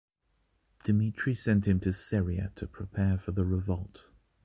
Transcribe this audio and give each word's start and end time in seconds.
Demetri 0.83 1.35
sent 1.35 1.67
him 1.67 1.79
to 1.81 1.93
Syria 1.93 2.51
to 2.55 2.65
prepare 2.65 3.19
for 3.19 3.33
the 3.33 3.45
revolt. 3.45 4.05